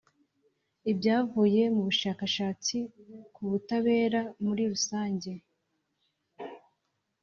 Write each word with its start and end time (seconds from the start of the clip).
Ibyavuye 0.91 1.61
mu 1.73 1.81
bushakashatsi 1.87 2.77
ku 3.33 3.41
butabera 3.51 4.21
muri 4.45 4.63
rusange 4.71 5.31